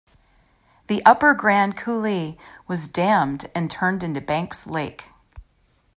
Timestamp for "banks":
4.19-4.65